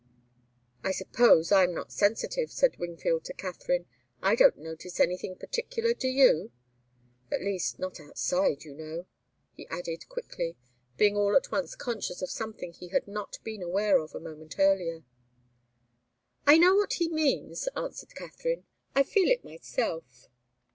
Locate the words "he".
9.51-9.67, 12.73-12.87, 16.93-17.07